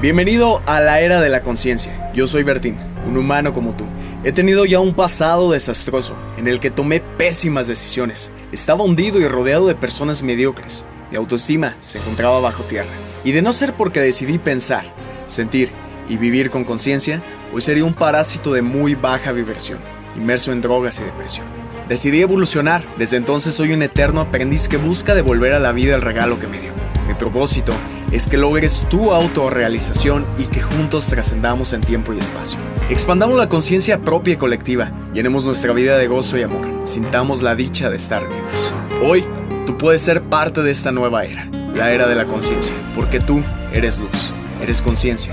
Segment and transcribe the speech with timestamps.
[0.00, 2.12] Bienvenido a la era de la conciencia.
[2.14, 3.84] Yo soy Bertín, un humano como tú.
[4.22, 8.30] He tenido ya un pasado desastroso, en el que tomé pésimas decisiones.
[8.52, 10.84] Estaba hundido y rodeado de personas mediocres.
[11.10, 12.92] Mi autoestima se encontraba bajo tierra.
[13.24, 14.84] Y de no ser porque decidí pensar,
[15.26, 15.72] sentir
[16.08, 17.20] y vivir con conciencia,
[17.52, 19.80] hoy sería un parásito de muy baja vibración,
[20.16, 21.46] inmerso en drogas y depresión.
[21.88, 22.84] Decidí evolucionar.
[22.98, 26.46] Desde entonces soy un eterno aprendiz que busca devolver a la vida el regalo que
[26.46, 26.87] me dio.
[27.08, 27.72] Mi propósito
[28.12, 32.58] es que logres tu autorrealización y que juntos trascendamos en tiempo y espacio.
[32.90, 37.54] Expandamos la conciencia propia y colectiva, llenemos nuestra vida de gozo y amor, sintamos la
[37.54, 38.74] dicha de estar vivos.
[39.02, 39.24] Hoy,
[39.66, 43.42] tú puedes ser parte de esta nueva era, la era de la conciencia, porque tú
[43.72, 44.30] eres luz,
[44.62, 45.32] eres conciencia.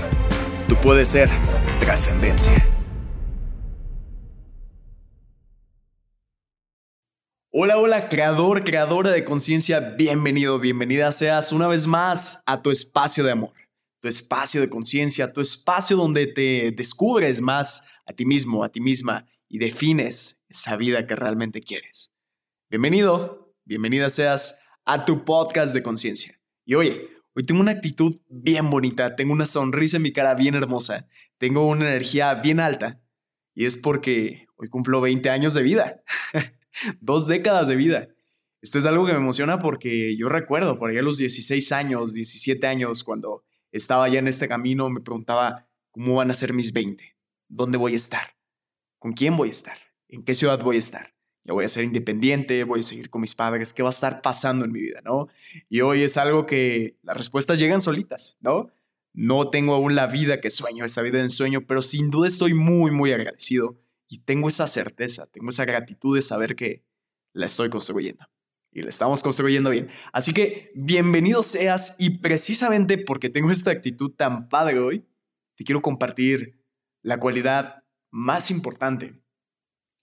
[0.68, 1.28] Tú puedes ser
[1.78, 2.66] trascendencia.
[7.58, 13.24] Hola, hola, creador, creadora de conciencia, bienvenido, bienvenida seas una vez más a tu espacio
[13.24, 13.54] de amor,
[13.98, 18.82] tu espacio de conciencia, tu espacio donde te descubres más a ti mismo, a ti
[18.82, 22.12] misma y defines esa vida que realmente quieres.
[22.68, 26.38] Bienvenido, bienvenida seas a tu podcast de conciencia.
[26.66, 30.56] Y oye, hoy tengo una actitud bien bonita, tengo una sonrisa en mi cara bien
[30.56, 33.00] hermosa, tengo una energía bien alta
[33.54, 36.02] y es porque hoy cumplo 20 años de vida.
[37.00, 38.08] Dos décadas de vida.
[38.62, 42.14] Esto es algo que me emociona porque yo recuerdo por ahí a los 16 años,
[42.14, 46.72] 17 años, cuando estaba ya en este camino, me preguntaba cómo van a ser mis
[46.72, 47.16] 20,
[47.48, 48.36] dónde voy a estar,
[48.98, 49.76] con quién voy a estar,
[50.08, 51.14] en qué ciudad voy a estar.
[51.44, 54.20] Ya voy a ser independiente, voy a seguir con mis padres, ¿qué va a estar
[54.20, 55.28] pasando en mi vida, no?
[55.68, 58.68] Y hoy es algo que las respuestas llegan solitas, ¿no?
[59.12, 62.52] No tengo aún la vida que sueño, esa vida en sueño, pero sin duda estoy
[62.52, 63.78] muy, muy agradecido
[64.08, 66.84] y tengo esa certeza, tengo esa gratitud de saber que
[67.32, 68.26] la estoy construyendo.
[68.72, 69.88] Y la estamos construyendo bien.
[70.12, 75.06] Así que bienvenido seas y precisamente porque tengo esta actitud tan padre hoy,
[75.54, 76.62] te quiero compartir
[77.02, 79.22] la cualidad más importante.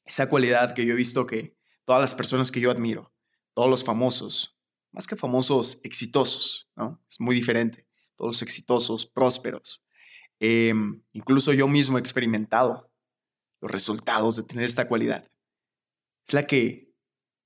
[0.06, 3.14] Esa cualidad que yo he visto que todas las personas que yo admiro,
[3.54, 4.58] todos los famosos,
[4.92, 7.04] más que famosos, exitosos, ¿no?
[7.10, 7.88] Es muy diferente.
[8.16, 9.84] Todos los exitosos, prósperos.
[10.40, 12.93] Em, incluso yo mismo he experimentado
[13.64, 15.26] los resultados de tener esta cualidad.
[16.28, 16.94] Es la que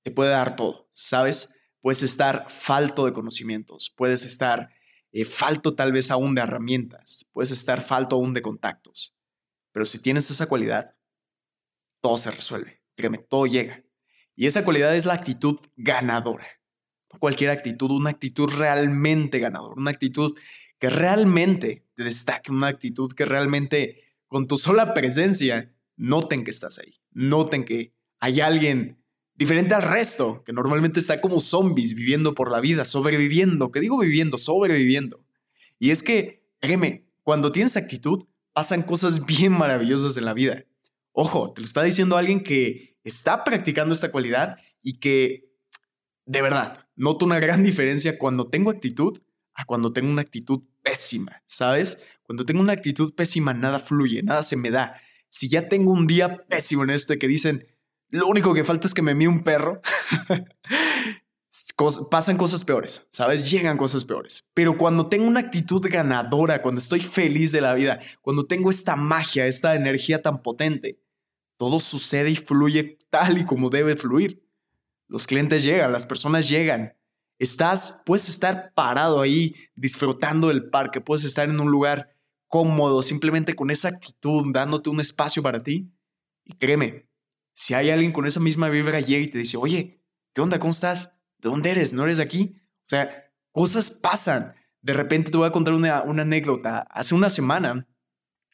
[0.02, 1.54] te puede dar todo, ¿sabes?
[1.80, 4.68] Puedes estar falto de conocimientos, puedes estar
[5.12, 9.16] eh, falto tal vez aún de herramientas, puedes estar falto aún de contactos.
[9.70, 10.96] Pero si tienes esa cualidad,
[12.00, 12.82] todo se resuelve.
[12.96, 13.84] Créeme, todo llega.
[14.34, 16.48] Y esa cualidad es la actitud ganadora.
[17.12, 20.36] No cualquier actitud, una actitud realmente ganadora, una actitud
[20.80, 26.78] que realmente te destaque, una actitud que realmente con tu sola presencia noten que estás
[26.78, 29.04] ahí, noten que hay alguien
[29.34, 33.98] diferente al resto, que normalmente está como zombies viviendo por la vida, sobreviviendo, que digo
[33.98, 35.24] viviendo, sobreviviendo.
[35.78, 40.64] Y es que, créeme, cuando tienes actitud, pasan cosas bien maravillosas en la vida.
[41.12, 45.52] Ojo, te lo está diciendo alguien que está practicando esta cualidad y que,
[46.26, 49.20] de verdad, noto una gran diferencia cuando tengo actitud
[49.54, 51.98] a cuando tengo una actitud pésima, ¿sabes?
[52.22, 56.06] Cuando tengo una actitud pésima, nada fluye, nada se me da si ya tengo un
[56.06, 57.66] día pésimo en este que dicen,
[58.10, 59.80] lo único que falta es que me mí un perro,
[62.10, 63.48] pasan cosas peores, ¿sabes?
[63.50, 64.50] Llegan cosas peores.
[64.54, 68.96] Pero cuando tengo una actitud ganadora, cuando estoy feliz de la vida, cuando tengo esta
[68.96, 71.00] magia, esta energía tan potente,
[71.56, 74.44] todo sucede y fluye tal y como debe fluir.
[75.08, 76.94] Los clientes llegan, las personas llegan.
[77.38, 82.17] Estás, puedes estar parado ahí disfrutando del parque, puedes estar en un lugar
[82.48, 85.92] cómodo, simplemente con esa actitud, dándote un espacio para ti.
[86.44, 87.08] Y créeme,
[87.52, 90.58] si hay alguien con esa misma vibra llega y te dice, oye, ¿qué onda?
[90.58, 91.18] ¿Cómo estás?
[91.38, 91.92] ¿De dónde eres?
[91.92, 92.56] ¿No eres de aquí?
[92.80, 94.54] O sea, cosas pasan.
[94.80, 96.86] De repente te voy a contar una, anécdota.
[96.90, 97.86] Hace una semana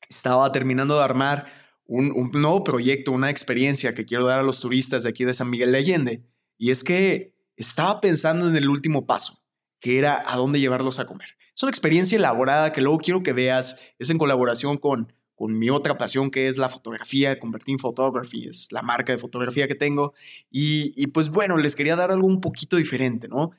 [0.08, 1.46] estaba terminando de armar
[1.86, 5.34] un, un, nuevo proyecto, una experiencia que quiero dar a los turistas de aquí de
[5.34, 6.24] San Miguel de Allende.
[6.58, 9.44] Y es que estaba pensando en el último paso,
[9.80, 11.28] que era a dónde llevarlos a comer.
[11.56, 13.94] Es una experiencia elaborada que luego quiero que veas.
[13.98, 18.72] Es en colaboración con, con mi otra pasión que es la fotografía, Convertin Photography, es
[18.72, 20.14] la marca de fotografía que tengo.
[20.50, 23.52] Y, pues bueno, les quería dar algo un poquito diferente, ¿no?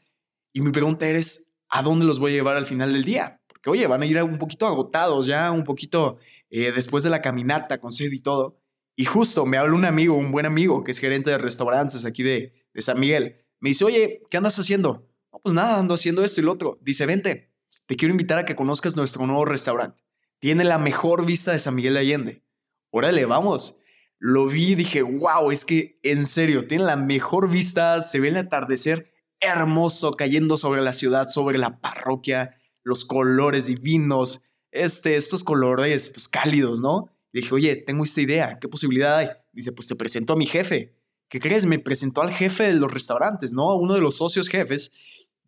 [0.53, 3.42] Y mi pregunta es, ¿a dónde los voy a llevar al final del día?
[3.47, 6.18] Porque, oye, van a ir un poquito agotados ya, un poquito
[6.50, 8.59] eh, después de la caminata con sed y todo.
[8.98, 12.24] Y justo me habla un amigo, un buen amigo, que es gerente de restaurantes aquí
[12.24, 13.45] de, de San Miguel.
[13.59, 15.09] Me dice, oye, ¿qué andas haciendo?
[15.31, 16.77] No, pues nada, ando haciendo esto y lo otro.
[16.81, 17.55] Dice, vente,
[17.86, 20.04] te quiero invitar a que conozcas nuestro nuevo restaurante.
[20.40, 22.44] Tiene la mejor vista de San Miguel de Allende.
[22.90, 23.80] Órale, vamos.
[24.20, 28.30] Lo vi y dije, wow, es que en serio, tiene la mejor vista, se ve
[28.30, 34.42] el atardecer hermoso cayendo sobre la ciudad, sobre la parroquia, los colores divinos.
[34.72, 37.10] este, estos colores pues cálidos, ¿no?
[37.32, 39.30] Le dije, oye, tengo esta idea, ¿qué posibilidad hay?
[39.52, 40.96] Dice, pues te presento a mi jefe.
[41.28, 41.66] ¿Qué crees?
[41.66, 43.72] Me presentó al jefe de los restaurantes, ¿no?
[43.72, 44.92] A uno de los socios jefes.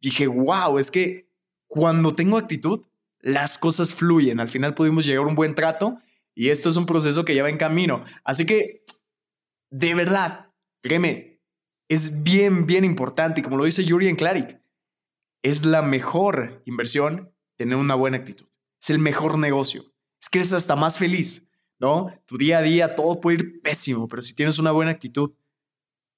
[0.01, 1.26] Dije, wow, es que
[1.67, 2.85] cuando tengo actitud,
[3.19, 4.39] las cosas fluyen.
[4.39, 5.99] Al final pudimos llegar a un buen trato
[6.33, 8.03] y esto es un proceso que ya va en camino.
[8.23, 8.85] Así que,
[9.69, 11.41] de verdad, créeme,
[11.89, 13.39] es bien, bien importante.
[13.39, 14.61] Y como lo dice Yuri en Claric,
[15.43, 18.47] es la mejor inversión tener una buena actitud.
[18.81, 19.83] Es el mejor negocio.
[20.21, 21.49] Es que eres hasta más feliz,
[21.79, 22.11] ¿no?
[22.25, 25.33] Tu día a día todo puede ir pésimo, pero si tienes una buena actitud,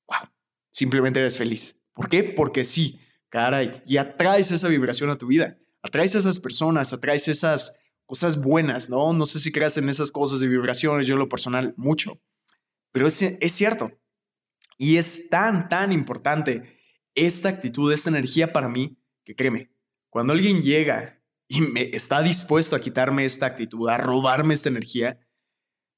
[0.08, 0.30] wow,
[0.72, 1.80] simplemente eres feliz.
[1.94, 2.24] ¿Por qué?
[2.24, 3.00] Porque sí,
[3.30, 5.58] caray, y atraes esa vibración a tu vida.
[5.82, 9.14] Atraes a esas personas, atraes esas cosas buenas, ¿no?
[9.14, 12.20] No sé si creas en esas cosas de vibraciones, yo lo personal mucho,
[12.92, 13.92] pero es, es cierto.
[14.78, 16.80] Y es tan, tan importante
[17.14, 19.70] esta actitud, esta energía para mí, que créeme,
[20.10, 25.20] cuando alguien llega y me está dispuesto a quitarme esta actitud, a robarme esta energía,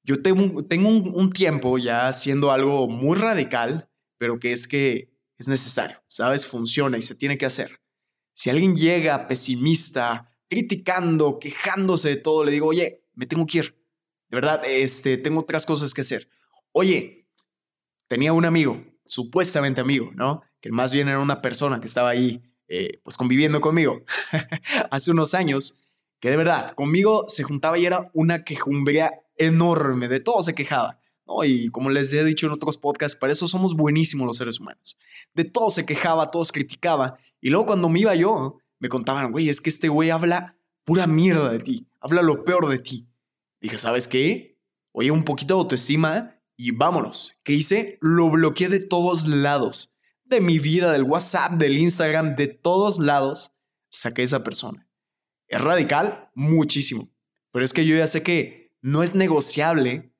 [0.04, 3.88] yo tengo, tengo un, un tiempo ya haciendo algo muy radical,
[4.18, 5.11] pero que es que
[5.42, 6.46] es necesario, ¿sabes?
[6.46, 7.80] Funciona y se tiene que hacer.
[8.32, 13.84] Si alguien llega pesimista, criticando, quejándose de todo, le digo, oye, me tengo que ir.
[14.28, 16.28] De verdad, este, tengo otras cosas que hacer.
[16.70, 17.28] Oye,
[18.06, 20.42] tenía un amigo, supuestamente amigo, ¿no?
[20.60, 24.04] Que más bien era una persona que estaba ahí, eh, pues conviviendo conmigo
[24.90, 25.88] hace unos años,
[26.20, 31.01] que de verdad, conmigo se juntaba y era una quejumbría enorme, de todo se quejaba.
[31.26, 31.44] ¿No?
[31.44, 34.96] Y como les he dicho en otros podcasts, para eso somos buenísimos los seres humanos.
[35.34, 37.18] De todo se quejaba, todos criticaba.
[37.40, 41.06] Y luego cuando me iba yo, me contaban, güey, es que este güey habla pura
[41.06, 43.08] mierda de ti, habla lo peor de ti.
[43.60, 44.58] Dije, ¿sabes qué?
[44.92, 47.40] Oye, un poquito de autoestima y vámonos.
[47.44, 47.98] ¿Qué hice?
[48.00, 49.94] Lo bloqueé de todos lados.
[50.24, 53.52] De mi vida, del WhatsApp, del Instagram, de todos lados,
[53.90, 54.88] saqué a esa persona.
[55.46, 56.30] ¿Es radical?
[56.34, 57.08] Muchísimo.
[57.52, 60.11] Pero es que yo ya sé que no es negociable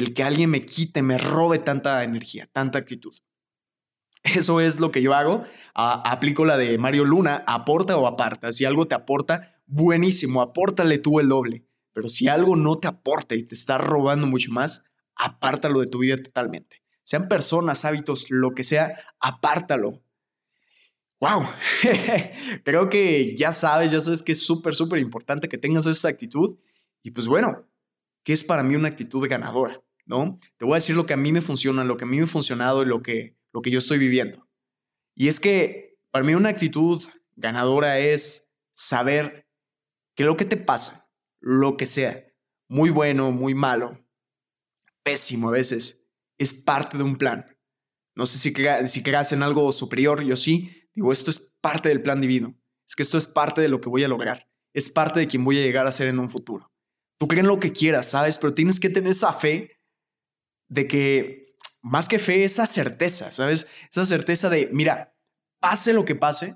[0.00, 3.14] el que alguien me quite, me robe tanta energía, tanta actitud.
[4.22, 5.44] Eso es lo que yo hago.
[5.74, 8.50] aplico la de Mario Luna, aporta o aparta.
[8.50, 11.66] Si algo te aporta, buenísimo, apórtale tú el doble.
[11.92, 15.98] Pero si algo no te aporta y te está robando mucho más, apártalo de tu
[15.98, 16.82] vida totalmente.
[17.02, 20.02] Sean personas, hábitos, lo que sea, apártalo.
[21.20, 21.46] ¡Wow!
[22.64, 26.58] Creo que ya sabes, ya sabes que es súper, súper importante que tengas esa actitud.
[27.02, 27.68] Y pues bueno,
[28.22, 29.82] ¿qué es para mí una actitud ganadora?
[30.10, 30.40] ¿No?
[30.58, 32.24] Te voy a decir lo que a mí me funciona, lo que a mí me
[32.24, 34.48] ha funcionado y lo que lo que yo estoy viviendo.
[35.14, 37.00] Y es que para mí una actitud
[37.36, 39.48] ganadora es saber
[40.16, 41.08] que lo que te pasa,
[41.40, 42.26] lo que sea,
[42.68, 44.04] muy bueno, muy malo,
[45.04, 46.08] pésimo a veces,
[46.38, 47.46] es parte de un plan.
[48.16, 48.52] No sé si,
[48.86, 50.88] si creas en algo superior, yo sí.
[50.92, 52.60] Digo, esto es parte del plan divino.
[52.84, 54.48] Es que esto es parte de lo que voy a lograr.
[54.74, 56.72] Es parte de quien voy a llegar a ser en un futuro.
[57.18, 58.38] Tú crees lo que quieras, ¿sabes?
[58.38, 59.79] Pero tienes que tener esa fe
[60.70, 63.66] de que más que fe, esa certeza, ¿sabes?
[63.90, 65.14] Esa certeza de, mira,
[65.60, 66.54] pase lo que pase,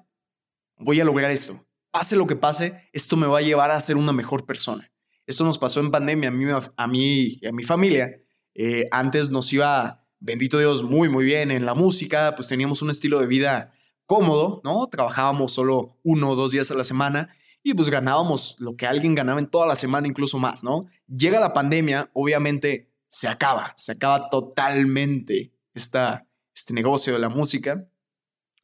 [0.78, 1.66] voy a lograr esto.
[1.90, 4.90] Pase lo que pase, esto me va a llevar a ser una mejor persona.
[5.26, 6.44] Esto nos pasó en pandemia a mí,
[6.76, 8.20] a mí y a mi familia.
[8.54, 12.90] Eh, antes nos iba, bendito Dios, muy, muy bien en la música, pues teníamos un
[12.90, 13.72] estilo de vida
[14.06, 14.86] cómodo, ¿no?
[14.88, 19.14] Trabajábamos solo uno o dos días a la semana y pues ganábamos lo que alguien
[19.14, 20.86] ganaba en toda la semana, incluso más, ¿no?
[21.08, 27.88] Llega la pandemia, obviamente se acaba, se acaba totalmente esta, este negocio de la música.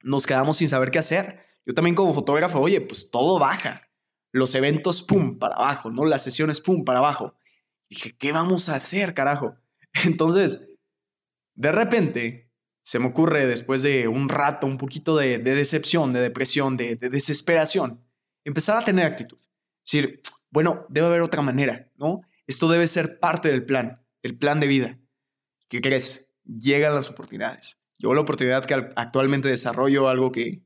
[0.03, 1.47] Nos quedamos sin saber qué hacer.
[1.65, 3.89] Yo también como fotógrafo, oye, pues todo baja.
[4.33, 6.05] Los eventos, pum, para abajo, ¿no?
[6.05, 7.37] Las sesiones, pum, para abajo.
[7.89, 9.55] dije, ¿qué vamos a hacer, carajo?
[10.05, 10.69] Entonces,
[11.55, 12.51] de repente,
[12.83, 17.09] se me ocurre después de un rato, un poquito de, decepción, de depresión, de, de,
[17.09, 18.05] desesperación,
[18.43, 19.39] empezar a tener actitud.
[19.85, 22.23] Decir, bueno, debe haber otra manera, ¿no?
[22.49, 24.99] Esto debe ser parte del plan el plan de vida.
[25.69, 26.33] ¿Qué crees?
[26.45, 27.81] Llegan las oportunidades.
[27.99, 30.63] Llegó la oportunidad que actualmente desarrollo algo que,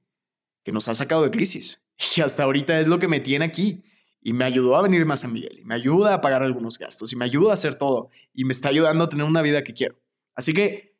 [0.62, 1.80] que nos ha sacado de crisis.
[2.16, 3.84] Y hasta ahorita es lo que me tiene aquí.
[4.20, 5.60] Y me ayudó a venir más a Miguel.
[5.60, 7.12] Y me ayuda a pagar algunos gastos.
[7.12, 8.08] Y me ayuda a hacer todo.
[8.32, 10.00] Y me está ayudando a tener una vida que quiero.
[10.34, 10.96] Así que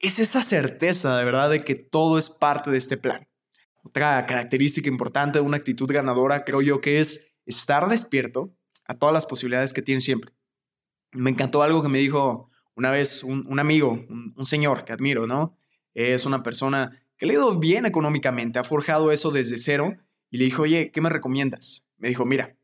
[0.00, 3.28] es esa certeza de verdad de que todo es parte de este plan.
[3.84, 9.12] Otra característica importante de una actitud ganadora creo yo que es estar despierto a todas
[9.12, 10.32] las posibilidades que tiene siempre
[11.14, 15.56] me encantó algo que me dijo una vez un, amigo, un, señor que admiro, ¿no?
[15.94, 19.96] Es una persona que le ha ido bien económicamente, ha forjado eso desde cero
[20.30, 21.88] y le dijo, oye, ¿qué me recomiendas?
[21.96, 22.56] Me dijo, mira,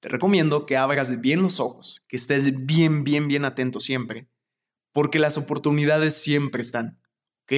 [0.00, 4.28] te recomiendo que abras bien los ojos, que estés bien, bien, bien atento siempre,
[4.92, 6.98] porque las oportunidades siempre están,
[7.42, 7.52] ¿ok?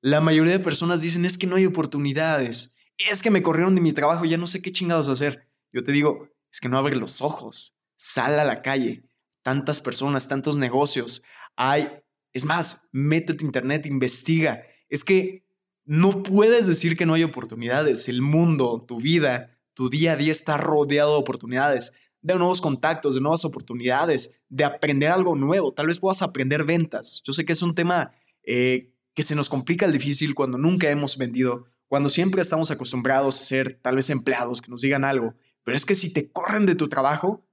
[0.00, 3.80] La mayoría de personas dicen, es que no hay oportunidades, es que me corrieron de
[3.80, 5.48] mi trabajo, ya no sé qué chingados hacer.
[5.72, 7.76] Yo te digo, es que no abre los ojos.
[7.96, 9.04] Sal a la calle.
[9.46, 11.22] Tantas personas, tantos negocios.
[11.54, 11.88] Hay,
[12.32, 14.64] es más, métete a internet, investiga.
[14.88, 15.46] Es que
[15.84, 18.08] no puedes decir que no hay oportunidades.
[18.08, 23.14] El mundo, tu vida, tu día a día está rodeado de oportunidades, de nuevos contactos,
[23.14, 25.72] de nuevas oportunidades, de aprender algo nuevo.
[25.72, 27.22] Tal vez puedas aprender ventas.
[27.24, 28.10] Yo sé que es un tema
[28.42, 33.40] eh, que se nos complica el difícil cuando nunca hemos vendido, cuando siempre estamos acostumbrados
[33.40, 35.36] a ser tal vez empleados que nos digan algo.
[35.62, 37.45] Pero es que si te corren de tu trabajo,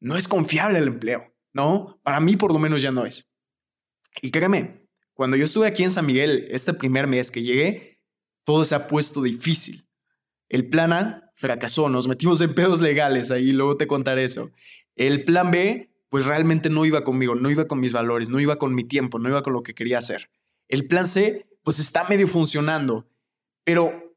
[0.00, 2.00] no es confiable el empleo, ¿no?
[2.02, 3.28] Para mí por lo menos ya no es.
[4.22, 8.00] Y créeme, cuando yo estuve aquí en San Miguel este primer mes que llegué,
[8.44, 9.88] todo se ha puesto difícil.
[10.48, 14.50] El plan A fracasó, nos metimos en pedos legales ahí, luego te contaré eso.
[14.96, 18.56] El plan B, pues realmente no iba conmigo, no iba con mis valores, no iba
[18.56, 20.30] con mi tiempo, no iba con lo que quería hacer.
[20.68, 23.08] El plan C, pues está medio funcionando,
[23.64, 24.07] pero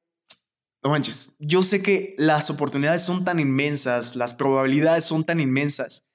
[0.84, 6.06] no manches, yo sé que las oportunidades son tan inmensas, las probabilidades son tan inmensas,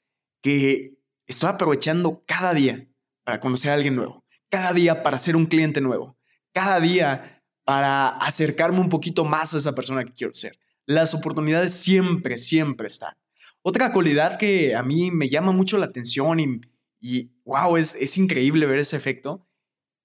[0.43, 2.89] que estoy aprovechando cada día
[3.25, 6.17] para conocer a alguien nuevo cada día para ser un cliente nuevo,
[6.53, 10.59] cada día para acercarme un poquito más a esa persona que quiero ser.
[10.87, 13.15] Las oportunidades siempre, siempre están.
[13.63, 16.61] Otra cualidad que a mí me llama mucho la atención y,
[17.01, 19.49] y wow, es, es increíble ver ese efecto,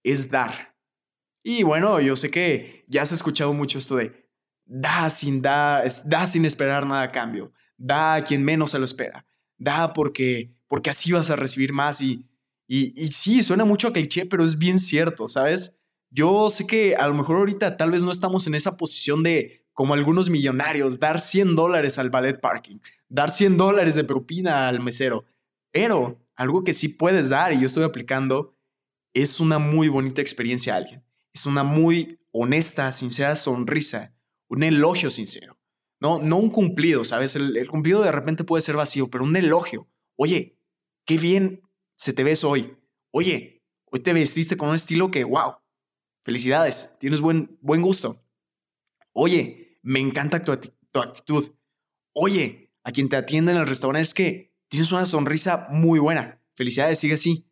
[0.03, 0.75] es dar.
[1.43, 4.20] Y bueno, yo sé que ya has escuchado mucho esto de
[4.73, 8.85] da sin dar, da sin esperar nada a cambio, da a quien menos se lo
[8.85, 9.25] espera,
[9.57, 12.25] da porque, porque así vas a recibir más y,
[12.67, 15.75] y, sí, suena mucho a cliché, pero es bien cierto, ¿sabes?
[16.09, 19.65] Yo sé que a lo mejor ahorita tal vez no estamos en esa posición de,
[19.73, 22.77] como algunos millonarios, dar 100 dólares al ballet parking,
[23.09, 25.25] dar 100 dólares de propina al mesero,
[25.71, 28.55] pero algo que sí puedes dar y yo estoy aplicando
[29.13, 31.03] es una muy bonita experiencia a alguien.
[31.33, 34.15] Es una muy honesta, sincera sonrisa,
[34.51, 35.57] un elogio sincero.
[36.01, 37.35] No, no un cumplido, ¿sabes?
[37.35, 39.87] El, cumplido de repente puede ser vacío, pero un elogio.
[40.17, 40.57] Oye,
[41.05, 41.61] qué bien
[41.95, 42.75] se te ves hoy.
[43.11, 45.55] Oye, hoy te vestiste con un estilo que, wow,
[46.23, 48.25] felicidades, tienes buen, buen gusto.
[49.13, 51.51] Oye, me encanta tu, tu actitud.
[52.13, 56.41] Oye, a quien te atiende en el restaurante es que tienes una sonrisa muy buena.
[56.55, 57.47] Felicidades, sigue así.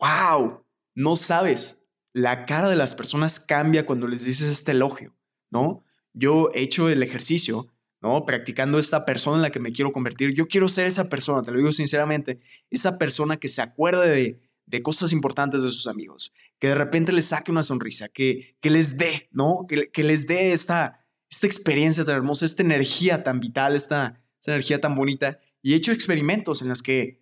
[0.00, 1.86] Wow, no sabes.
[2.12, 5.17] La cara de las personas cambia cuando les dices este elogio,
[5.50, 5.84] ¿no?
[6.12, 7.68] Yo he hecho el ejercicio
[8.00, 8.24] ¿no?
[8.24, 10.32] Practicando esta persona en la que me quiero convertir.
[10.32, 12.40] Yo quiero ser esa persona, te lo digo sinceramente,
[12.70, 17.12] esa persona que se acuerde de, de cosas importantes de sus amigos, que de repente
[17.12, 19.66] les saque una sonrisa, que, que les dé, ¿no?
[19.68, 24.52] Que, que les dé esta, esta experiencia tan hermosa, esta energía tan vital, esta, esta
[24.52, 25.40] energía tan bonita.
[25.62, 27.20] Y he hecho experimentos en los que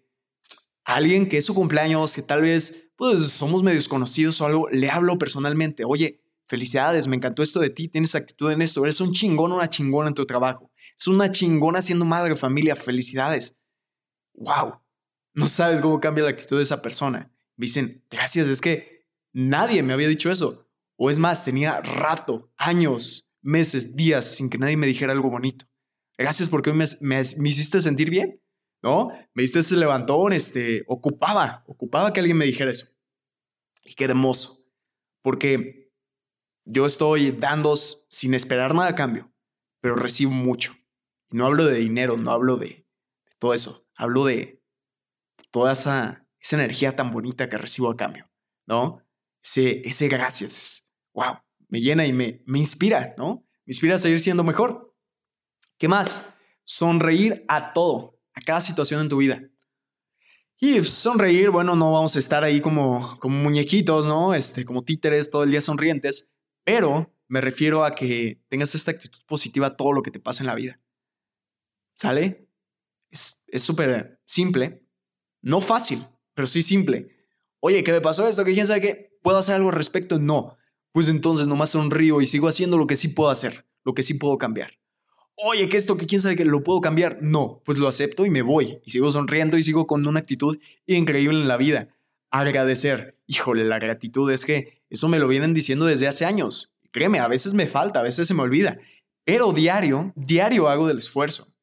[0.85, 4.91] alguien que es su cumpleaños, que tal vez pues, somos medios conocidos o algo, le
[4.91, 9.13] hablo personalmente, oye, felicidades, me encantó esto de ti, tienes actitud en esto, eres un
[9.13, 13.57] chingón una chingona en tu trabajo, es una chingona siendo madre familia, felicidades.
[14.35, 14.81] ¡Wow!
[15.35, 17.31] No sabes cómo cambia la actitud de esa persona.
[17.57, 20.69] Me dicen, gracias, es que nadie me había dicho eso.
[20.97, 25.67] O es más, tenía rato, años, meses, días sin que nadie me dijera algo bonito.
[26.17, 28.41] Gracias porque me hiciste sentir bien,
[28.83, 29.09] ¿no?
[29.35, 32.87] Me diste ese levantón, este, ocupaba, ocupaba que alguien me dijera eso.
[33.85, 34.65] Y qué hermoso,
[35.23, 35.86] porque
[36.67, 39.33] yo estoy dando sin esperar nada a cambio,
[39.81, 40.77] pero recibo mucho.
[41.31, 42.87] No hablo de dinero, no hablo de,
[43.39, 44.63] todo eso, hablo de
[45.51, 48.29] toda esa, esa energía tan bonita que recibo a cambio,
[48.67, 49.03] ¿no?
[49.43, 53.47] Ese, ese gracias, wow, me llena y me, me inspira, ¿no?
[53.65, 54.95] Me inspira a seguir siendo mejor.
[55.79, 56.35] ¿Qué más?
[56.65, 59.43] Sonreír a todo, a cada situación en tu vida.
[60.59, 64.35] Y sonreír, bueno, no vamos a estar ahí como, como muñequitos, ¿no?
[64.35, 66.31] Este, como títeres todo el día sonrientes,
[66.67, 70.43] pero me refiero a que tengas esta actitud positiva a todo lo que te pasa
[70.43, 70.81] en la vida.
[71.95, 72.49] ¿Sale?
[73.09, 74.85] Es súper simple.
[75.43, 76.05] No fácil,
[76.35, 77.09] pero sí simple.
[77.61, 78.45] Oye, ¿qué me pasó esto?
[78.45, 79.17] ¿Que quién sabe qué?
[79.23, 80.19] ¿Puedo hacer algo al respecto?
[80.19, 80.57] No.
[80.91, 84.15] Pues entonces nomás sonrío y sigo haciendo lo que sí puedo hacer, lo que sí
[84.15, 84.73] puedo cambiar.
[85.37, 85.97] Oye, ¿qué esto?
[85.97, 87.19] ¿Que quién sabe que lo puedo cambiar?
[87.23, 88.81] No, pues lo acepto y me voy.
[88.85, 91.96] Y sigo sonriendo y sigo con una actitud increíble en la vida.
[92.39, 93.19] Agradecer.
[93.27, 96.77] Híjole, la gratitud es que eso me lo vienen diciendo desde hace años.
[96.93, 98.79] Créeme, a veces me falta, a veces se me olvida.
[99.25, 101.57] Pero diario, diario hago del esfuerzo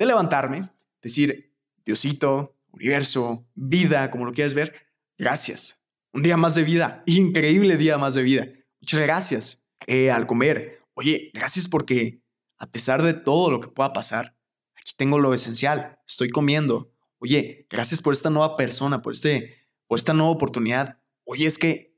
[0.00, 0.70] de levantarme,
[1.02, 1.52] decir,
[1.84, 4.74] Diosito, universo, vida, como lo quieras ver,
[5.18, 5.86] gracias.
[6.12, 8.48] Un día más de vida, increíble día más de vida.
[8.80, 9.68] Muchas gracias.
[9.86, 12.22] Eh, al comer, oye, gracias porque
[12.56, 14.36] a pesar de todo lo que pueda pasar,
[14.74, 16.94] aquí tengo lo esencial, estoy comiendo.
[17.18, 19.59] Oye, gracias por esta nueva persona, por, este,
[19.90, 21.00] por esta nueva oportunidad.
[21.24, 21.90] Oye, es que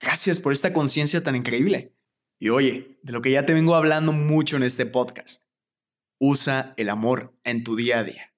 [0.00, 1.96] Gracias por esta conciencia tan increíble.
[2.38, 5.44] Y oye, de lo que ya te vengo hablando mucho en este podcast.
[6.18, 8.34] usa el amor en tu día a día.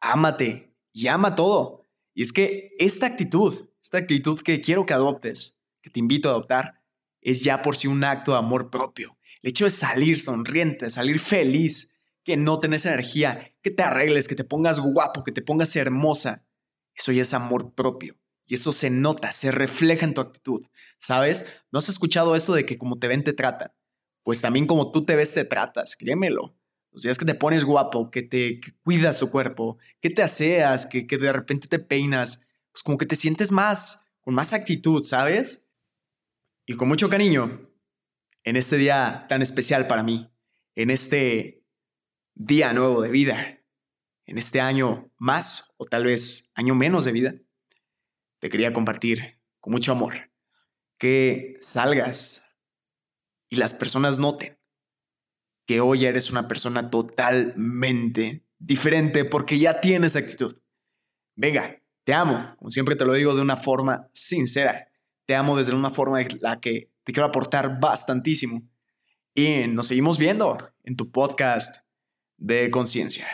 [0.00, 1.82] Ámate y ama todo.
[2.14, 6.32] Y es que esta actitud, esta actitud que quiero que adoptes, que te invito a
[6.32, 6.82] adoptar,
[7.20, 9.18] es ya por sí un acto de amor propio.
[9.42, 14.36] El hecho de salir sonriente, salir feliz, que no tenés energía, que te arregles, que
[14.36, 16.46] te pongas guapo, que te pongas hermosa,
[16.94, 18.16] eso ya es amor propio.
[18.46, 20.64] Y eso se nota, se refleja en tu actitud.
[20.98, 21.44] ¿Sabes?
[21.72, 23.72] ¿No has escuchado esto de que como te ven te tratan?
[24.22, 26.56] Pues también como tú te ves te tratas, créemelo.
[26.92, 31.06] Los días que te pones guapo, que te cuidas tu cuerpo, que te aseas, que,
[31.06, 35.68] que de repente te peinas, pues como que te sientes más, con más actitud, ¿sabes?
[36.64, 37.70] Y con mucho cariño,
[38.44, 40.32] en este día tan especial para mí,
[40.74, 41.64] en este
[42.34, 43.60] día nuevo de vida,
[44.24, 47.34] en este año más o tal vez año menos de vida,
[48.46, 50.30] te quería compartir con mucho amor
[50.98, 52.44] que salgas
[53.48, 54.56] y las personas noten
[55.66, 60.62] que hoy eres una persona totalmente diferente porque ya tienes actitud.
[61.34, 64.92] Venga, te amo, como siempre te lo digo de una forma sincera.
[65.24, 68.62] Te amo desde una forma en la que te quiero aportar bastantísimo.
[69.34, 71.84] Y nos seguimos viendo en tu podcast
[72.36, 73.26] de conciencia.